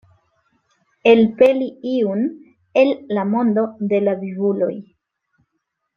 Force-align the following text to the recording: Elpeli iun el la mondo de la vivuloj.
Elpeli 1.11 1.67
iun 1.91 2.25
el 2.85 2.95
la 3.19 3.29
mondo 3.35 3.69
de 3.93 4.03
la 4.09 4.19
vivuloj. 4.27 4.75